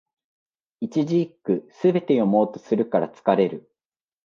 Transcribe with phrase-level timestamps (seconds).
[0.79, 3.71] 一字一句、すべて読もうとするから疲れる